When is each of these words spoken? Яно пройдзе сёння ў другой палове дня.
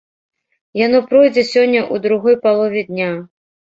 Яно 0.85 1.01
пройдзе 1.11 1.43
сёння 1.53 1.81
ў 1.93 2.05
другой 2.07 2.35
палове 2.47 2.81
дня. 2.89 3.11